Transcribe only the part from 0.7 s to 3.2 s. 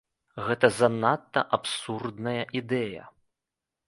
занадта абсурдная ідэя.